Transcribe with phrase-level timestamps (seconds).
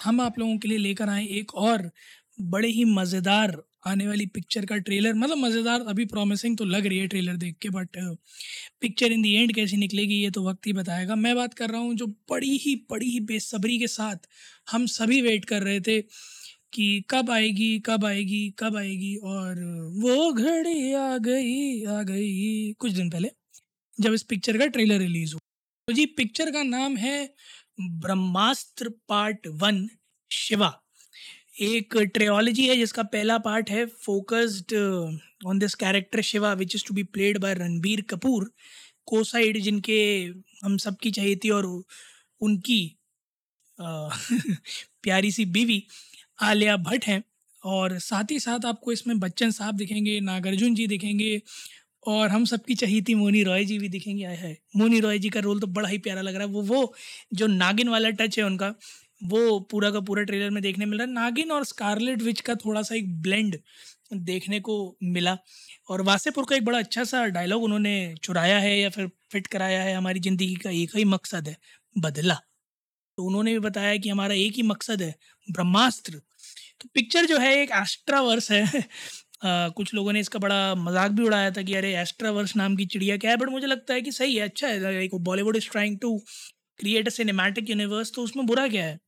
[0.00, 1.90] हम आप लोगों के लिए लेकर आए एक और
[2.42, 3.56] बड़े ही मज़ेदार
[3.86, 7.56] आने वाली पिक्चर का ट्रेलर मतलब मज़ेदार अभी प्रॉमिसिंग तो लग रही है ट्रेलर देख
[7.62, 7.96] के but
[8.80, 11.80] picture in the end कैसी निकलेगी ये तो वक्त ही बताएगा। मैं बात कर रहा
[11.80, 14.26] हूँ जो बड़ी ही बड़ी ही बेसब्री के साथ
[14.68, 16.00] हम सभी वेट कर रहे थे
[16.74, 19.60] कि कब आएगी कब आएगी कब आएगी, और
[19.96, 23.30] वो घड़ी आ गई आ गई कुछ दिन पहले
[23.98, 25.40] जब इस पिक्चर का ट्रेलर रिलीज़ हुआ।
[25.88, 27.18] तो जी पिक्चर का नाम है
[27.78, 29.86] ब्रह्मास्त्र पार्ट वन
[30.30, 30.72] शिवा।
[31.62, 34.74] एक ट्रियोलॉजी है जिसका पहला पार्ट है focused
[35.46, 38.50] on this character Shiva which is to be played by Ranbir Kapoor
[39.06, 39.98] को साइड जिनके
[40.64, 41.66] हम सबकी चाहिए थी और
[42.40, 42.80] उनकी
[43.78, 44.08] अ,
[45.02, 45.82] प्यारी सी बीवी
[46.42, 47.22] आलिया भट्ट हैं।
[47.64, 51.30] और साथ ही साथ आपको इसमें बच्चन साहब दिखेंगे नागार्जुन जी दिखेंगे
[52.06, 55.28] और हम सबकी चाहिए थी मोनी रॉय जी भी दिखेंगे, आए है मोनी रॉय जी
[55.30, 56.94] का रोल तो बड़ा ही प्यारा लग रहा है। वो वो
[57.34, 58.74] जो नागिन वाला टच है उनका,
[59.24, 62.54] वो पूरा का पूरा ट्रेलर में देखने मिल रहा है। नागिन और स्कारलेट विच का
[62.56, 63.58] थोड़ा सा एक ब्लेंड
[64.14, 65.36] देखने को मिला
[65.90, 67.94] और वासेपुर का एक बड़ा अच्छा सा डायलॉग उन्होंने
[68.24, 71.56] चुराया है या फिर फिट कराया है, हमारी ज़िंदगी का एक ही मकसद है,
[71.96, 72.34] बदला।
[73.18, 75.14] तो उन्होंने भी बताया कि हमारा एक ही मकसद है,
[75.48, 76.20] ब्रह्मास्त्र।
[76.80, 78.64] तो पिक्चर जो है, एक एस्ट्रावर्स है
[79.42, 82.84] अ, कुछ लोगों ने इसका बड़ा मज़ाक भी उड़ाया था कि अरे एस्ट्रावर्स नाम की
[82.86, 83.36] चिड़िया क्या है?
[83.36, 86.16] बट मुझे लगता है कि सही है अच्छा है। Bollywood is trying to
[86.80, 88.98] create a cinematic universe तो उसमें बुरा क्या है?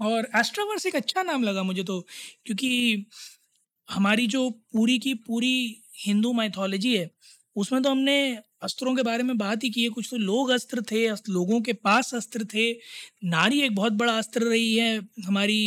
[0.00, 2.00] और एस्ट्रावर्स एक अच्छा नाम लगा मुझे तो
[2.46, 3.06] क्योंकि
[3.88, 5.54] हमारी जो पूरी की पूरी
[6.06, 7.10] हिंदू माइथोलॉजी है
[7.56, 8.16] उसमें तो हमने
[8.64, 11.72] अस्त्रों के बारे में बात ही की है। कुछ तो लोग अस्त्र थे लोगों के
[11.74, 12.72] पास अस्त्र थे।
[13.26, 14.96] नारी एक बहुत बड़ा अस्त्र रही है
[15.26, 15.60] हमारी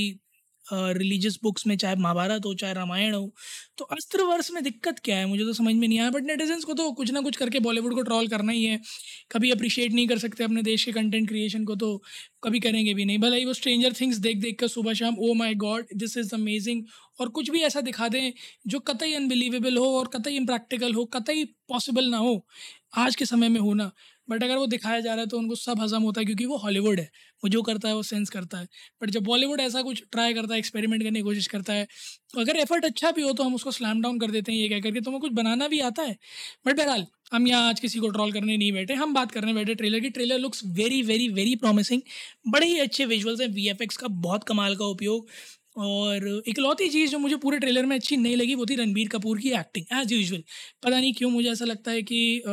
[0.67, 3.31] रिलीजियस बुक्स में, चाहे महाभारत हो, चाहे रामायण हो
[3.77, 5.25] तो अस्त्र वर्ष में दिक्कत क्या है?
[5.25, 7.93] मुझे तो समझ में नहीं आया बट नेटिजन्स को तो कुछ ना कुछ करके बॉलीवुड
[7.95, 8.79] को ट्रॉल करना ही है।
[9.31, 11.97] कभी अप्रिशिएट नहीं कर सकते अपने देश के कंटेंट क्रिएशन को तो
[12.43, 15.33] कभी करेंगे भी नहीं। भले ही वो स्ट्रेंजर थिंग्स देख देख कर सुबह शाम ओ
[15.35, 16.83] my God this is amazing
[17.19, 18.31] और कुछ भी ऐसा दिखा दें,
[18.67, 22.45] जो कतई अनबिलीवेबल हो और कतई इम्प्रैक्टिकल हो, कतई पॉसिबल ना हो,
[22.97, 23.91] आज के समय में होना
[24.27, 26.57] बट अगर वो दिखाया जा रहा है तो उनको सब हजम होता है क्योंकि वो
[26.57, 27.09] हॉलीवुड है।
[27.43, 28.67] वो जो करता है वो सेंस करता है।
[29.01, 31.87] बट जब बॉलीवुड ऐसा कुछ ट्राई करता है एक्सपेरिमेंट करने की कोशिश करता है
[32.33, 34.69] तो अगर एफर्ट अच्छा भी हो तो हम उसको स्लैम डाउन कर देते हैं, ये
[34.69, 36.15] कह करके तुम्हें कुछ बनाना भी आता है।
[36.67, 39.75] बट बहरहाल, हम यहाँ आज किसी को ट्रॉल करने नहीं बैठे, हम बात करने बैठे
[39.75, 42.01] ट्रेलर की। Trailer looks very very very promising
[42.47, 45.27] बड़े ही अच्छे विजुअल्स हैं वीएफएक्स का, बहुत कमाल का उपयोग।
[45.77, 49.39] और इकलौती चीज़ जो मुझे पूरे ट्रेलर में अच्छी नहीं लगी, वो थी रणबीर कपूर
[49.39, 50.43] की एक्टिंग एज यूजुअल
[50.83, 52.43] पता नहीं क्यों मुझे ऐसा लगता है कि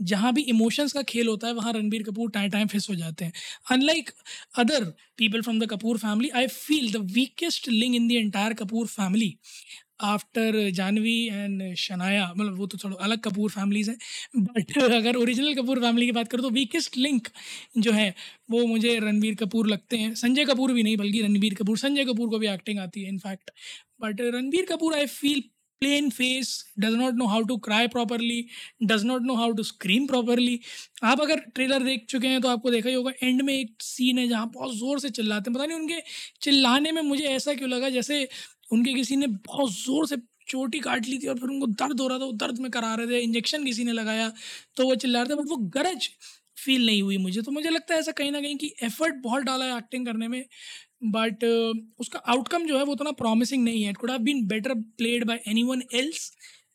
[0.00, 3.24] जहाँ भी इमोशंस का खेल होता है, वहाँ रणबीर कपूर टाइम टाइम फिस हो जाते
[3.24, 3.32] हैं।
[3.70, 4.10] Unlike
[4.58, 4.84] other
[5.18, 9.36] people from the Kapoor family I feel the weakest link in the entire Kapoor family
[10.02, 13.96] after Janhvi and Shanaya मतलब वो तो थोड़ा अलग कपूर फैमिलीज़ हैं।
[14.38, 17.28] बट अगर ओरिजिनल कपूर फैमिली की बात करूँ तो वीकेस्ट लिंक
[17.78, 18.14] जो है,
[18.50, 22.28] वो मुझे रणबीर कपूर लगते हैं। संजय कपूर भी नहीं, बल्कि रणबीर कपूर, संजय कपूर
[22.30, 23.50] को भी एक्टिंग आती है in fact
[24.02, 25.42] but Ranbir Kapoor I feel
[25.82, 26.48] plain face
[26.80, 28.44] does not know how to cry properly
[28.84, 30.58] does not know how to scream properly
[31.04, 34.18] आप अगर ट्रेलर देख चुके हैं तो आपको देखा ही होगा एंड में एक सीन
[34.18, 36.00] है जहाँ बहुत ज़ोर से चिल्लाते हैं। पता नहीं उनके
[36.42, 38.28] चिल्लाने में मुझे ऐसा क्यों लगा जैसे
[38.72, 40.16] उनके किसी ने बहुत ज़ोर से
[40.48, 42.94] चोटी काट ली थी और फिर उनको दर्द हो रहा था, वो दर्द में करा
[42.94, 44.30] रहे थे इंजेक्शन किसी ने लगाया
[44.76, 46.08] तो वो चिल्ला रहे थे बट वो गरज
[46.56, 49.42] फील नहीं हुई मुझे। तो मुझे लगता है ऐसा कहीं ना कहीं कि एफर्ट बहुत
[49.42, 50.44] डाला है एक्टिंग करने में।
[51.02, 51.44] बट
[52.00, 53.92] उसका आउटकम जो है वो उतना प्रॉमिसिंग नहीं है.
[53.94, 56.32] Could have been better played by anyone else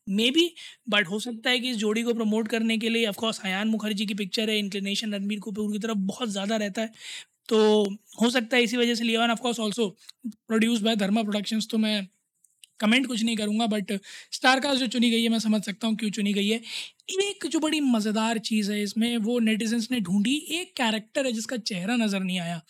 [0.31, 0.49] maybe
[0.89, 4.05] but हो सकता है कि इस जोड़ी को प्रमोट करने के लिए ऑफकोर्स अयान मुखर्जी
[4.05, 6.91] की पिक्चर है इंक्लिनेशन रणबीर कपूर की तरफ़ बहुत ज़्यादा रहता है.
[7.49, 7.83] तो
[8.21, 9.87] हो सकता है इसी वजह से लिया of course also
[10.27, 12.07] produce by Dharma productions तो मैं
[12.79, 13.91] कमेंट कुछ नहीं करूँगा बट
[14.33, 16.57] स्टार कास्ट जो चुनी गई है, मैं समझ सकता हूँ क्यों चुनी गई है.
[17.11, 21.57] एक जो बड़ी मज़ेदार चीज़ है इसमें, वो नेटिजन्स ने ढूंढी एक कैरेक्टर है जिसका
[21.59, 22.61] चेहरा नज़र नहीं आया.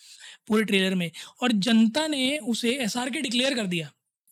[0.48, 1.10] पूरे ट्रेलर में
[1.42, 3.92] और जनता ने उसे एस के डिक्लेयर कर दिया।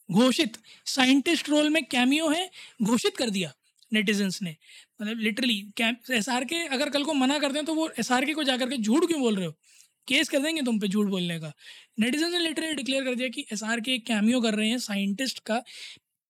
[0.09, 2.49] घोषित। साइंटिस्ट रोल में कैमियो है,
[2.83, 3.53] घोषित कर दिया
[3.91, 4.55] नेटिजन्स ने।
[5.01, 5.63] मतलब लिटरली
[6.11, 8.43] एस आर के अगर कल को मना कर दें तो वो एस आर के को
[8.43, 9.55] जाकर के झूठ क्यों बोल रहे हो?
[10.07, 11.51] केस कर देंगे तुम पे झूठ बोलने का।
[11.99, 15.39] नेटिजन ने लिटरली डिक्लेयर कर दिया कि एस आर के कैमियो कर रहे हैं साइंटिस्ट
[15.41, 15.61] का।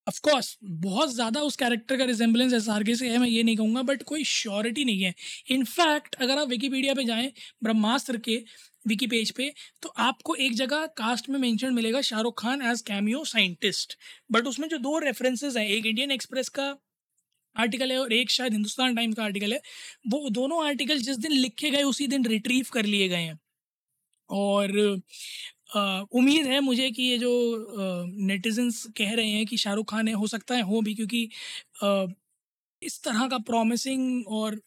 [0.07, 3.43] ऑफ़ कोर्स बहुत ज़्यादा उस कैरेक्टर का रिजेंबलेंस एस आर के से है, मैं ये
[3.43, 5.13] नहीं कहूँगा बट कोई श्योरिटी नहीं है।
[5.51, 7.31] इनफैक्ट अगर आप विकीपीडिया पे जाएँ
[7.63, 8.43] ब्रह्मास्त्र के
[8.87, 13.23] विकी पेज पे तो आपको एक जगह कास्ट में मेंशन मिलेगा Shahrukh Khan as cameo
[13.25, 13.97] scientist
[14.31, 16.75] but उसमें जो दो रेफरेंसेज हैं एक इंडियन एक्सप्रेस का
[17.55, 19.61] आर्टिकल है और एक शायद हिंदुस्तान टाइम्स का आर्टिकल है
[20.07, 23.39] वो दोनों आर्टिकल जिस दिन लिखे गए उसी दिन रिट्रीव कर लिए गए हैं।
[24.29, 25.01] और
[26.11, 27.31] उम्मीद है मुझे कि ये जो
[28.07, 31.29] नेटिजन्स कह रहे हैं कि शाहरुख खान है हो सकता है हो भी क्योंकि
[31.83, 32.05] आ,
[32.81, 34.61] इस तरह का प्रॉमिसिंग और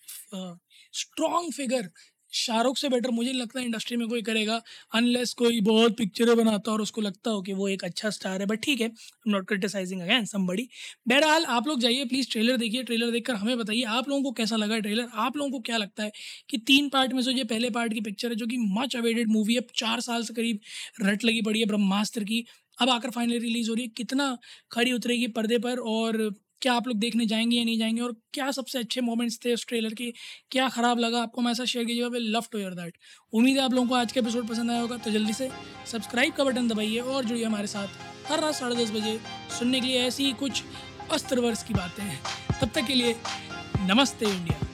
[0.93, 1.91] स्ट्रॉन्ग फिगर
[2.35, 4.61] शाहरुख से बेटर मुझे लगता है इंडस्ट्री में कोई करेगा
[4.93, 8.47] अनलेस कोई बहुत पिक्चरें बनाता और उसको लगता हो कि वो एक अच्छा स्टार है।
[8.47, 8.91] बट ठीक है
[9.29, 10.69] नॉट क्रिटिसाइजिंग अगैन समबडी
[11.09, 14.57] बहरहाल, आप लोग जाइए प्लीज़ ट्रेलर देखिए। ट्रेलर देखकर हमें बताइए, आप लोगों को कैसा
[14.57, 16.13] लगा ट्रेलर आप लोगों को क्या लगता है
[16.51, 19.29] कि तीन पार्ट में से ये पहले पार्ट की पिक्चर है, जो कि मच अवेडेड
[19.31, 20.61] मूवी है चार साल से करीब
[21.03, 22.45] रट लगी पड़ी है ब्रह्मास्त्र की,
[22.79, 24.37] अब आकर फाइनली रिलीज़ हो रही है। कितना
[24.73, 26.17] खड़ी उतरेगी पर्दे पर और
[26.63, 28.01] क्या आप लोग देखने जाएँगे या नहीं जाएँगे?
[28.03, 30.13] और क्या सबसे अच्छे मोमेंट्स थे उस ट्रेलर के?
[30.51, 31.43] क्या ख़राब लगा आपको?
[31.43, 32.99] मैं ऐसा शेयर कीजिएगा we love to your that
[33.33, 35.51] उम्मीद है आप लोगों को आज का एपिसोड पसंद आया होगा तो जल्दी से
[35.87, 37.89] सब्सक्राइब का बटन दबाइए और जुड़िए हमारे साथ
[38.27, 39.19] हर रात साढ़े दस बजे
[39.59, 40.63] सुनने के लिए ऐसी ही कुछ
[41.13, 42.21] अस्त्र वर्ष की बातें हैं।
[42.61, 43.17] तब तक के लिए
[43.81, 44.74] नमस्ते इंडिया।